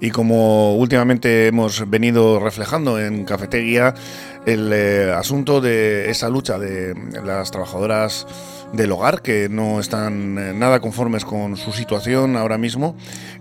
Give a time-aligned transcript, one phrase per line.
[0.00, 3.94] Y como últimamente hemos venido reflejando en Cafetería,
[4.46, 8.26] el eh, asunto de esa lucha de las trabajadoras
[8.72, 12.94] del hogar que no están eh, nada conformes con su situación ahora mismo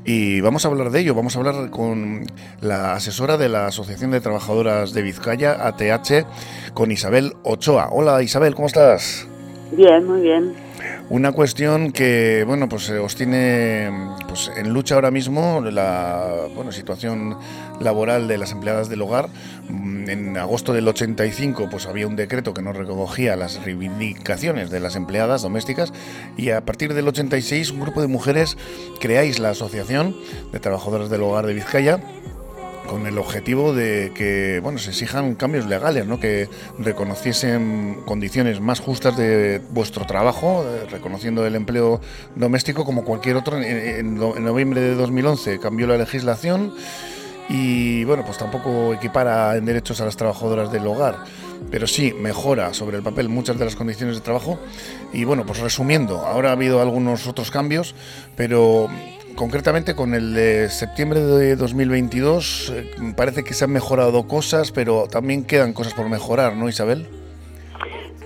[0.04, 2.26] y vamos a hablar de ello, vamos a hablar con
[2.62, 6.26] la asesora de la Asociación de Trabajadoras de Vizcaya, ATH,
[6.73, 7.89] con Isabel Ochoa.
[7.91, 9.28] Hola Isabel, ¿cómo estás?
[9.71, 10.69] Bien, muy bien.
[11.10, 13.89] Una cuestión que, bueno, pues os tiene
[14.28, 17.36] pues, en lucha ahora mismo la bueno, situación
[17.79, 19.28] laboral de las empleadas del hogar.
[19.70, 24.79] Mm, en agosto del 85 pues había un decreto que no recogía las reivindicaciones de
[24.79, 25.93] las empleadas domésticas
[26.37, 28.56] y a partir del 86 un grupo de mujeres
[29.00, 30.15] creáis la Asociación
[30.51, 32.00] de Trabajadoras del Hogar de Vizcaya
[32.89, 36.20] con el objetivo de que bueno se exijan cambios legales, ¿no?
[36.20, 42.02] que reconociesen condiciones más justas de vuestro trabajo, eh, reconociendo el empleo
[42.36, 43.58] doméstico como cualquier otro.
[43.62, 46.73] En, noviembre de 2011 cambió la legislación
[47.48, 51.26] y bueno, pues tampoco equipara en derechos a las trabajadoras del hogar,
[51.72, 54.60] pero sí mejora sobre el papel muchas de las condiciones de trabajo.
[55.14, 57.95] Y bueno, pues resumiendo, ahora ha habido algunos otros cambios,
[58.36, 58.90] pero
[59.36, 65.08] concretamente con el de septiembre de 2022 eh, parece que se han mejorado cosas, pero
[65.08, 67.08] también quedan cosas por mejorar, ¿no, Isabel?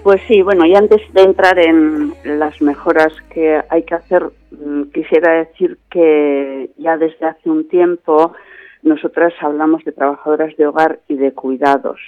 [0.04, 4.84] Pues sí, bueno, y antes de entrar en las mejoras que hay que hacer, mm,
[4.94, 8.34] quisiera decir que ya desde hace un tiempo
[8.82, 12.00] nosotras hablamos de trabajadoras de hogar y de cuidados,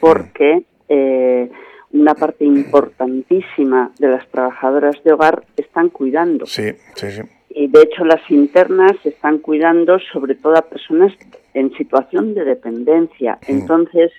[0.00, 1.50] porque eh,
[1.92, 6.46] una parte importantísima de las trabajadoras de hogar están cuidando.
[6.46, 7.22] Sí, sí, sí
[7.54, 11.12] y de hecho las internas están cuidando sobre todo a personas
[11.54, 13.38] en situación de dependencia.
[13.46, 14.10] Entonces,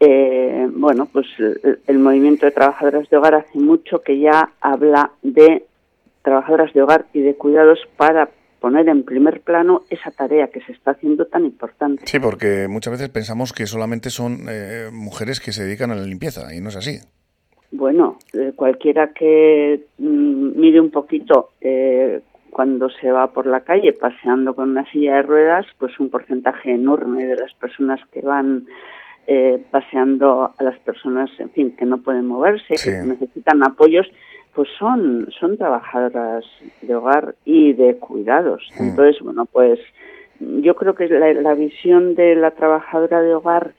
[0.00, 1.26] eh, bueno, pues
[1.86, 5.64] el, movimiento de trabajadoras de hogar hace mucho que ya habla de
[6.22, 10.72] trabajadoras de hogar y de cuidados para poner en primer plano esa tarea que se
[10.72, 12.02] está haciendo tan importante.
[12.06, 16.04] Sí, porque muchas veces pensamos que solamente son eh, mujeres que se dedican a la
[16.04, 16.98] limpieza y no es así.
[17.70, 22.20] Bueno, eh, cualquiera que mm, mire un poquito eh,
[22.50, 26.72] cuando se va por la calle paseando con una silla de ruedas, pues un porcentaje
[26.72, 28.66] enorme de las personas que van
[29.26, 34.06] eh, paseando a las personas, en fin, que no pueden moverse, que necesitan apoyos,
[34.54, 36.44] pues son, son trabajadoras
[36.82, 38.68] de hogar y de cuidados.
[38.78, 39.78] Entonces, bueno, pues
[40.40, 43.72] yo creo que la, la visión de la trabajadora de hogar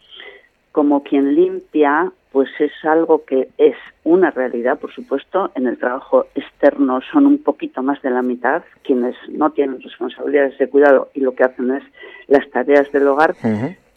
[0.71, 5.51] como quien limpia pues es algo que es una realidad, por supuesto.
[5.55, 10.57] En el trabajo externo son un poquito más de la mitad quienes no tienen responsabilidades
[10.57, 11.83] de cuidado y lo que hacen es
[12.27, 13.35] las tareas del hogar,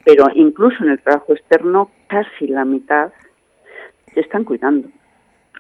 [0.05, 3.13] pero incluso en el trabajo externo casi la mitad
[4.15, 4.89] están cuidando.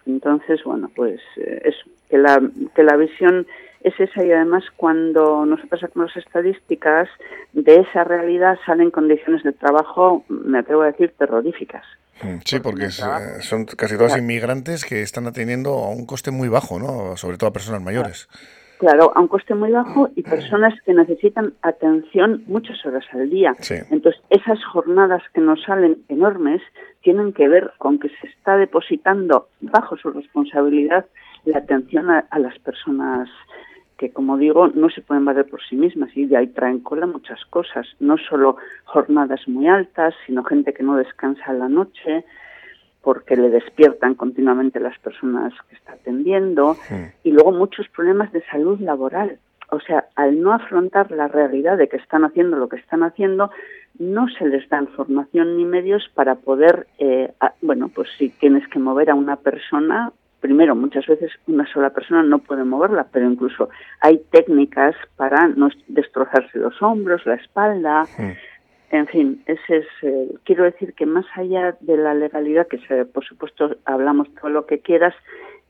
[0.06, 2.42] Entonces, bueno, pues eh, eso, que la,
[2.74, 3.46] que la visión
[3.82, 7.08] es esa y además cuando nosotros sacamos estadísticas
[7.52, 11.84] de esa realidad salen condiciones de trabajo, me atrevo a decir, terroríficas.
[12.22, 16.78] Mm, sí, porque son casi todos inmigrantes que están atendiendo a un coste muy bajo,
[16.78, 17.16] ¿no?
[17.16, 18.28] Sobre todo a personas mayores.
[18.78, 23.54] Claro, a un coste muy bajo y personas que necesitan atención muchas horas al día.
[23.90, 26.60] Entonces, esas jornadas que nos salen enormes
[27.02, 31.06] tienen que ver con que se está depositando bajo su responsabilidad
[31.44, 33.28] la atención a, a las personas
[34.02, 37.06] que, como digo, no se pueden valer por sí mismas y de ahí traen cola
[37.06, 42.24] muchas cosas, no solo jornadas muy altas, sino gente que no descansa a la noche
[43.00, 46.76] porque le despiertan continuamente las personas que está atendiendo
[47.22, 49.38] y luego muchos problemas de salud laboral.
[49.70, 53.52] O sea, al no afrontar la realidad de que están haciendo lo que están haciendo,
[54.00, 58.80] no se les dan formación ni medios para poder, eh, bueno, pues si tienes que
[58.80, 63.70] mover a una persona, primero, muchas veces una sola persona no puede moverla, pero incluso
[64.00, 68.04] hay técnicas para no destrozarse los hombros, la espalda.
[68.90, 73.06] En fin, ese es, eh, quiero decir que más allá de la legalidad, que se,
[73.06, 75.14] por supuesto hablamos todo lo que quieras,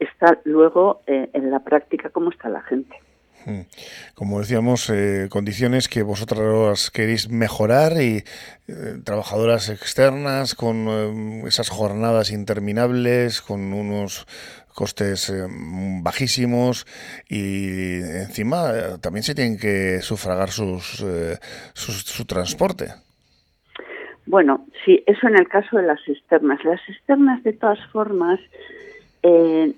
[0.00, 2.96] está luego eh, en la práctica cómo está la gente.
[4.14, 8.22] Como decíamos, eh, condiciones que vosotros queréis mejorar y
[9.04, 10.86] trabajadoras externas con
[11.46, 14.26] esas jornadas interminables, con unos
[14.72, 15.46] costes eh,
[16.02, 16.86] bajísimos
[17.28, 21.38] y encima eh, también se tienen que sufragar sus, eh,
[21.74, 22.86] su, transporte.
[24.26, 26.64] Bueno, sí, eso en el caso de las externas.
[26.64, 28.40] Las externas, de todas formas,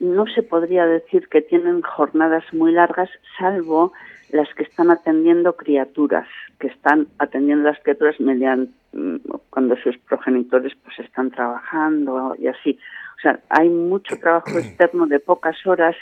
[0.00, 3.92] no se podría decir que tienen jornadas muy largas, salvo
[4.30, 6.26] las que están atendiendo criaturas,
[6.58, 9.16] que están atendiendo las criaturas mediante mm,
[9.50, 12.78] cuando sus progenitores pues están trabajando y así.
[13.16, 15.96] O sea, hay mucho trabajo externo de pocas horas,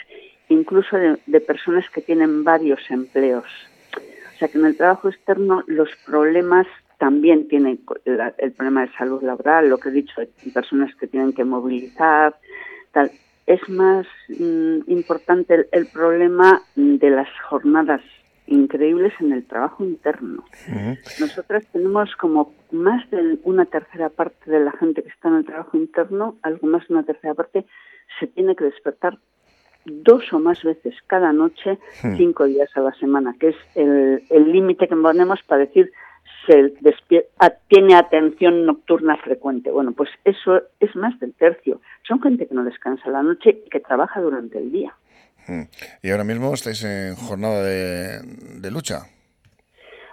[0.49, 3.45] incluso de, personas que tienen varios empleos.
[3.95, 6.67] O sea que en el trabajo externo los problemas
[6.97, 7.79] también tienen
[8.37, 10.21] el problema de salud laboral, lo que he dicho,
[10.53, 12.35] personas que tienen que movilizar,
[12.91, 13.11] tal.
[13.45, 18.01] Es más mm, importante el, problema de las jornadas
[18.53, 20.43] increíbles en el trabajo interno.
[21.19, 25.45] Nosotras tenemos como más de una tercera parte de la gente que está en el
[25.45, 27.65] trabajo interno, algo más de una tercera parte,
[28.19, 29.17] se tiene que despertar
[29.85, 32.15] dos o más veces cada noche, hmm.
[32.15, 35.91] cinco días a la semana, que es el límite que ponemos para decir
[36.45, 36.73] se
[37.67, 39.71] tiene atención nocturna frecuente.
[39.71, 41.79] Bueno, pues eso es más del tercio.
[42.07, 44.93] Son gente que no descansa la noche y que trabaja durante el día.
[45.47, 45.63] Hmm.
[46.01, 49.07] ¿Y ahora mismo estáis en jornada de, lucha?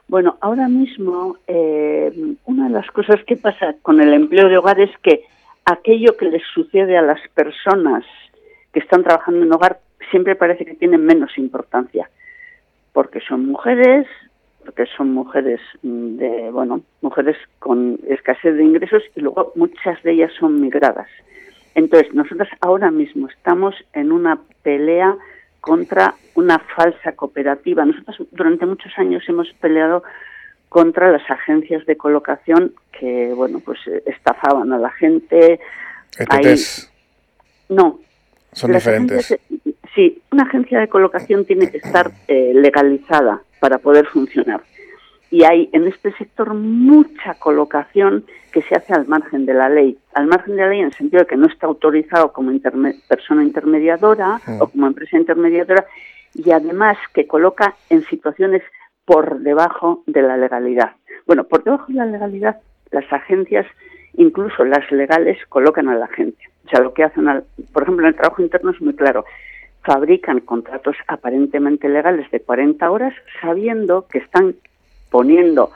[0.08, 2.12] Bueno, ahora mismo eh,
[2.46, 5.24] una de las cosas que pasa con el empleo de hogar es que
[5.64, 8.04] aquello que les sucede a las personas
[8.72, 9.80] que están trabajando en hogar
[10.10, 12.10] siempre parece que tiene menos importancia,
[12.92, 14.06] porque son mujeres,
[14.64, 20.32] porque son mujeres de, bueno, mujeres con escasez de ingresos y luego muchas de ellas
[20.38, 21.08] son migradas.
[21.74, 25.16] Entonces, nosotros ahora mismo estamos en una pelea
[25.60, 27.84] contra una falsa cooperativa.
[27.84, 30.02] Nosotros durante muchos años hemos peleado
[30.68, 35.60] contra las agencias de colocación que, bueno, pues estafaban a la gente.
[36.18, 36.90] ETTs.
[37.68, 38.00] No.
[38.52, 39.36] Son diferentes.
[39.94, 44.62] sí, una agencia de colocación tiene que estar eh, legalizada para poder funcionar.
[45.30, 49.96] Y hay en este sector mucha colocación que se hace al margen de la ley.
[50.14, 52.50] Al margen de la ley en el sentido de que no está autorizado como
[53.08, 55.86] persona intermediadora o como empresa intermediadora
[56.34, 58.62] y además que coloca en situaciones
[59.04, 60.92] por debajo de la legalidad.
[61.26, 62.60] Bueno, por debajo de la legalidad
[62.90, 63.66] las agencias,
[64.14, 66.42] incluso las legales, colocan a la gente.
[66.66, 67.26] O sea, lo que hacen,
[67.72, 69.24] por ejemplo, en el trabajo interno es muy claro
[69.84, 74.56] fabrican contratos aparentemente legales de 40 horas sabiendo que están
[75.10, 75.70] poniendo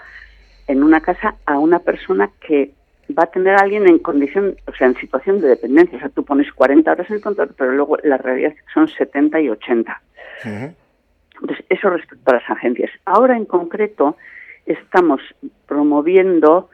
[0.66, 2.72] en una casa a una persona que
[3.16, 5.98] va a tener a alguien en condición, o sea, en situación de dependencia.
[5.98, 9.40] O sea, tú pones 40 horas en el contrato, pero luego la realidad son 70
[9.40, 10.02] y 80.
[10.44, 12.90] Entonces, eso respecto a las agencias.
[13.04, 14.16] Ahora, en concreto,
[14.66, 15.20] estamos
[15.66, 16.70] promoviendo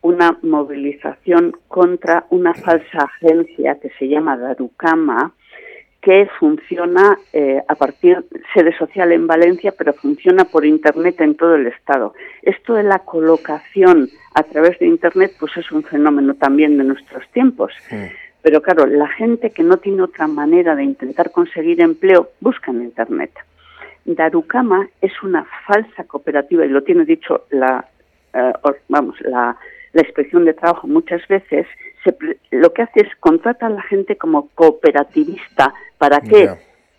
[0.00, 5.32] una movilización contra una falsa agencia que se llama Darucama,
[6.04, 8.22] que funciona eh, a partir,
[8.52, 12.12] sede social en Valencia, pero funciona por Internet en todo el Estado.
[12.42, 17.26] Esto de la colocación a través de Internet, pues es un fenómeno también de nuestros
[17.32, 17.72] tiempos.
[18.42, 22.82] Pero claro, la gente que no tiene otra manera de intentar conseguir empleo, busca en
[22.82, 23.30] Internet.
[24.04, 27.88] Darucama es una falsa cooperativa, y lo tiene dicho la,
[28.34, 28.52] eh,
[28.88, 29.56] vamos, la,
[29.94, 31.66] la inspección de trabajo muchas veces,
[32.50, 35.72] lo que hace es contrata a la gente como cooperativista.
[36.04, 36.50] ¿Para qué?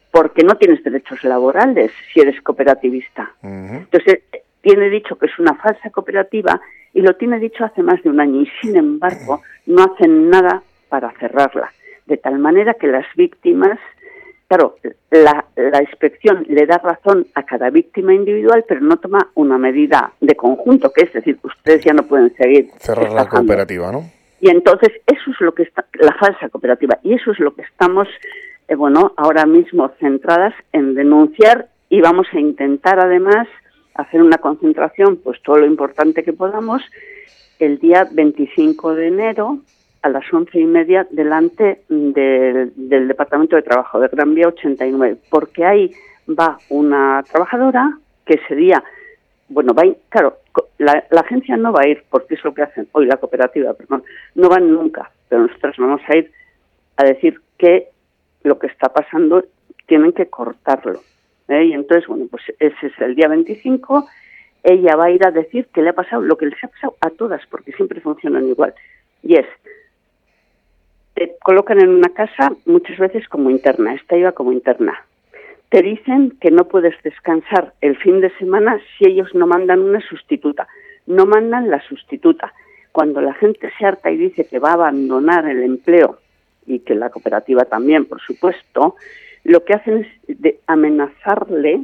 [0.10, 3.34] Porque no tienes derechos laborales si eres cooperativista.
[3.44, 4.22] Entonces,
[4.62, 6.60] tiene dicho que es una falsa cooperativa
[6.92, 10.64] y lo tiene dicho hace más de un año y sin embargo no hacen nada
[10.90, 11.72] para cerrarla.
[12.08, 13.78] De tal manera que las víctimas,
[14.48, 14.78] claro,
[15.12, 20.14] la, la inspección le da razón a cada víctima individual, pero no toma una medida
[20.20, 22.72] de conjunto, que es decir, ustedes ya no pueden seguir.
[22.80, 24.10] Cerrar la cooperativa, ¿no?
[24.40, 27.64] Y entonces eso es lo que está, la falsa cooperativa, y eso es lo que
[27.64, 28.08] estamos,
[28.68, 33.48] eh, bueno, ahora mismo centradas en denunciar y vamos a intentar además
[33.94, 36.82] hacer una concentración, pues todo lo importante que podamos,
[37.60, 39.60] el día 25 de enero
[40.02, 45.18] a las once y media delante del, del Departamento de Trabajo de Gran Vía 89,
[45.30, 45.92] porque ahí
[46.28, 48.84] va una trabajadora que ese día
[49.48, 50.40] bueno, va claro,
[50.78, 54.04] la, agencia no va a ir porque es lo que hacen hoy la cooperativa, perdón,
[54.34, 56.32] no van nunca, pero nosotros vamos a ir
[56.98, 57.90] a decir que
[58.46, 59.44] lo que está pasando
[59.88, 61.02] tienen que cortarlo.
[61.48, 61.66] ¿eh?
[61.66, 64.08] Y entonces, bueno, pues ese es el día 25,
[64.64, 66.96] ella va a ir a decir que le ha pasado lo que les ha pasado
[67.02, 68.74] a todas, porque siempre funcionan igual.
[69.22, 69.46] Y es,
[71.14, 75.06] te colocan en una casa muchas veces como interna, esta iba como interna
[75.70, 80.00] te dicen que no puedes descansar el fin de semana si ellos no mandan una
[80.00, 80.68] sustituta.
[81.06, 82.54] No mandan la sustituta.
[82.92, 86.20] Cuando la gente se harta y dice que va a abandonar el empleo,
[86.66, 88.96] y que la cooperativa también, por supuesto,
[89.44, 91.82] lo que hacen es de amenazarle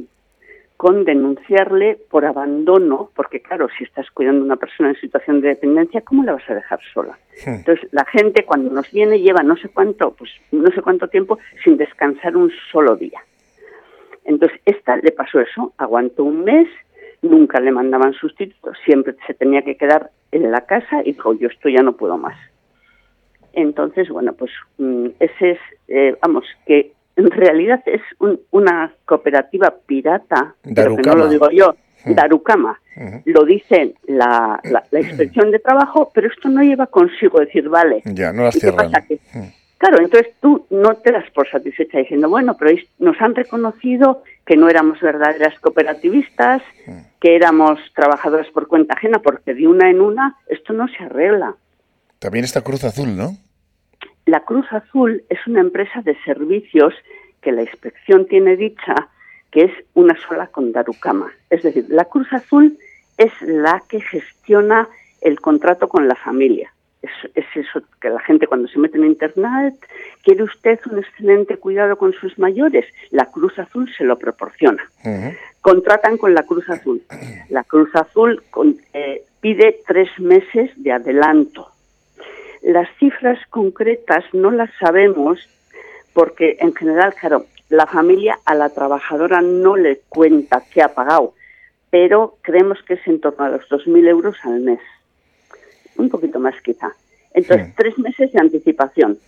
[0.76, 5.50] con denunciarle por abandono, porque claro, si estás cuidando a una persona en situación de
[5.50, 7.16] dependencia, ¿cómo la vas a dejar sola?
[7.46, 11.38] Entonces, la gente cuando nos viene lleva no sé cuánto, pues no sé cuánto tiempo
[11.62, 13.20] sin descansar un solo día.
[14.24, 16.68] Entonces, esta le pasó eso, aguantó un mes,
[17.22, 21.46] nunca le mandaban sustitutos, siempre se tenía que quedar en la casa y dijo, yo
[21.46, 22.36] esto ya no puedo más.
[23.52, 28.00] Entonces, bueno, pues mm, ese es, eh, vamos, que en realidad es
[28.50, 32.80] una cooperativa pirata, pero que no lo digo yo, Darukama.
[33.24, 38.02] Lo dice la, la, inspección de trabajo, pero esto no lleva consigo decir, vale.
[38.04, 38.90] Ya, no las cierran.
[39.78, 44.56] Claro, entonces tú no te das por satisfecha diciendo, bueno, pero nos han reconocido que
[44.56, 46.62] no éramos verdaderas cooperativistas,
[47.20, 51.56] que éramos trabajadores por cuenta ajena, porque de una en una esto no se arregla.
[52.22, 53.36] También está Cruz Azul, ¿no?
[54.24, 56.94] La Cruz Azul es una empresa de servicios
[57.42, 58.94] que la inspección tiene dicha
[59.50, 61.30] que es una sola con Darukama.
[61.50, 62.78] Es decir, la Cruz Azul
[63.18, 64.88] es la que gestiona
[65.20, 69.74] el contrato con la familia es, eso que la gente cuando se mete en Internet,
[70.22, 72.86] ¿quiere usted un excelente cuidado con sus mayores?
[73.10, 74.82] La Cruz Azul se lo proporciona.
[75.60, 77.02] Contratan con la Cruz Azul.
[77.50, 78.42] La Cruz Azul
[78.92, 81.68] eh, pide tres meses de adelanto.
[82.62, 85.38] Las cifras concretas no las sabemos
[86.12, 91.34] porque en general, claro, la familia a la trabajadora no le cuenta qué ha pagado,
[91.90, 94.80] pero creemos que es en torno a los 2.000 euros al mes
[95.96, 96.92] un poquito más quizá.
[97.34, 99.18] Entonces, tres meses de anticipación.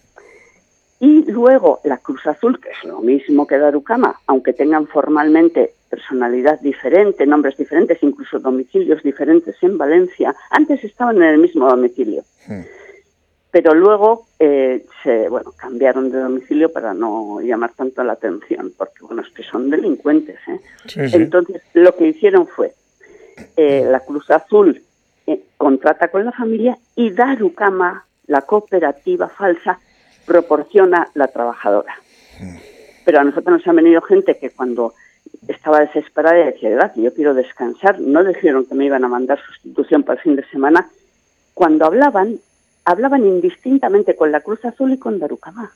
[1.01, 6.61] Y luego la Cruz Azul, que es lo mismo que Darukama, aunque tengan formalmente personalidad
[6.61, 12.23] diferente, nombres diferentes, incluso domicilios diferentes en Valencia, antes estaban en el mismo domicilio.
[13.55, 19.05] Pero luego eh, se, bueno, cambiaron de domicilio para no llamar tanto la atención, porque
[19.05, 20.41] bueno, es que son delincuentes.
[20.49, 20.61] ¿eh?
[20.97, 22.75] Entonces, lo que hicieron fue,
[23.57, 24.83] eh, la Cruz Azul
[25.29, 29.79] eh, contrata con la familia y Darukama, la cooperativa falsa,
[30.27, 31.95] proporciona la trabajadora.
[33.05, 34.95] Pero a nosotros nos ha venido gente que cuando
[35.47, 39.39] estaba desesperada y decía, que yo quiero descansar, no dijeron que me iban a mandar
[39.47, 40.91] sustitución para el fin de semana.
[41.55, 42.41] Cuando hablaban,
[42.85, 45.73] hablaban indistintamente con la Cruz Azul y con Darukama.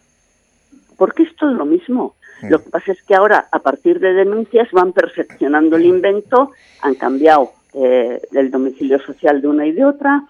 [0.96, 2.16] Porque es todo lo mismo.
[2.42, 6.94] Lo que pasa es que ahora, a partir de denuncias, van perfeccionando el invento, han
[6.94, 10.24] cambiado eh, del domicilio social de una y de otra,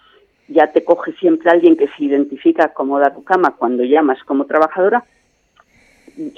[0.48, 5.04] ya te coge siempre alguien que se identifica como cama cuando llamas como trabajadora,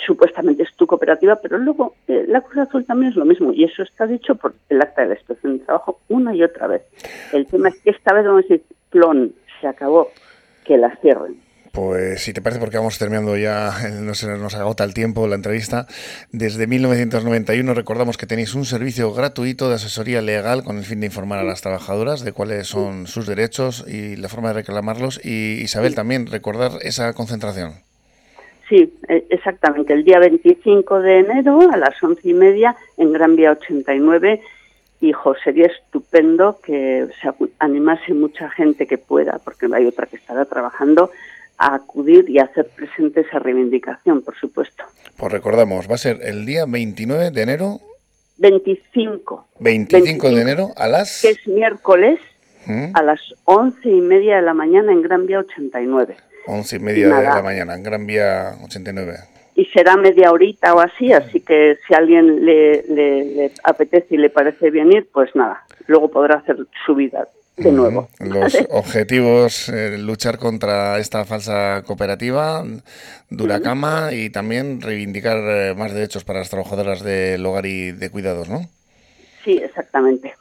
[0.05, 3.65] supuestamente es tu cooperativa, pero luego eh, la Cruz Azul también es lo mismo y
[3.65, 6.83] eso está dicho por el acta de la inspección de trabajo una y otra vez.
[7.33, 10.09] El tema es que esta vez vamos a decir, plon, se acabó,
[10.65, 11.37] que la cierren.
[11.73, 15.87] Pues si te parece, porque vamos terminando ya, nos, nos agota el tiempo la entrevista.
[16.33, 21.07] Desde 1991 recordamos que tenéis un servicio gratuito de asesoría legal con el fin de
[21.07, 25.25] informar a las trabajadoras de cuáles son sus derechos y la forma de reclamarlos.
[25.25, 27.75] Y Isabel, también recordar esa concentración.
[28.69, 29.93] Sí, e, exactamente.
[29.93, 34.41] El día 25 de enero a las once y media en Gran Vía 89
[35.01, 40.45] hijo, sería estupendo que se animase mucha gente que pueda, porque hay otra que estará
[40.45, 41.11] trabajando,
[41.59, 44.85] a acudir y hacer presente esa reivindicación, por supuesto.
[45.17, 47.81] Pues recordamos, va a ser el día 29 de enero.
[48.39, 49.49] 25.
[49.59, 51.21] 25, de enero a las...
[51.21, 52.19] Que es miércoles
[52.65, 52.93] ¿Mm?
[52.95, 56.17] a las once y media de la mañana en Gran Vía 89.
[56.47, 59.19] Once y media de la mañana en Gran Vía 89.
[59.61, 64.17] Y será media horita o así, así que si a alguien le, le apetece y
[64.17, 67.27] le parece bien ir, pues nada, luego podrá hacer su vida
[67.59, 68.09] de nuevo.
[68.21, 72.65] Los objetivos, eh, luchar contra esta falsa cooperativa,
[73.29, 78.49] Duracama, y también reivindicar eh, más derechos para las trabajadoras del hogar y de cuidados,
[78.49, 78.63] ¿no?
[79.45, 80.35] Sí, exactamente.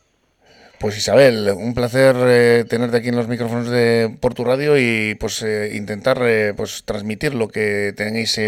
[0.79, 5.45] Pues Isabel, un placer eh, tenerte aquí en los micrófonos de Portu Radio y pues
[5.74, 6.21] intentar
[6.55, 8.39] pues transmitir lo que tenéis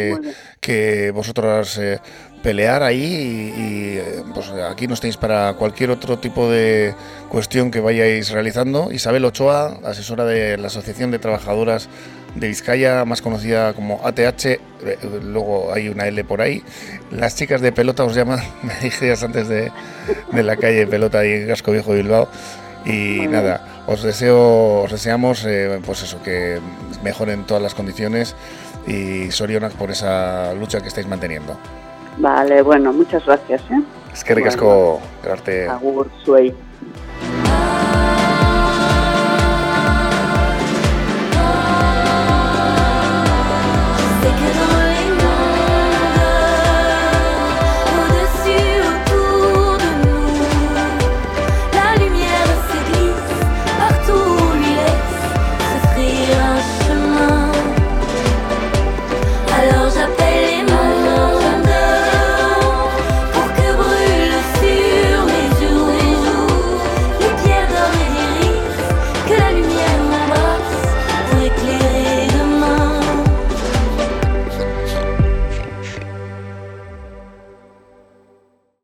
[0.62, 1.78] que vosotras
[2.42, 6.96] pelear ahí y, eh, pues aquí nos tenéis para cualquier otro tipo de
[7.30, 8.92] cuestión que vayáis realizando.
[8.92, 11.90] Isabel Ochoa, asesora de la Asociación de Trabajadoras
[12.36, 14.60] de Vizcaya, más conocida como ATH, eh,
[15.24, 16.64] luego hay una L por ahí.
[17.12, 19.72] Las chicas de pelota os llaman, me dijiste antes de,
[20.32, 22.30] de, la calle Pelota y Gasco Viejo de Bilbao.
[22.86, 26.60] Y nada, os deseo, os deseamos eh, pues eso, que
[27.04, 28.36] mejoren todas las condiciones
[28.88, 31.58] y Sorionak por esa lucha que estáis manteniendo.
[32.18, 33.82] Vale, bueno, muchas gracias, ¿eh?
[34.14, 35.68] Eskerrik asko, bueno, arte.
[35.68, 36.54] Agur, zuei.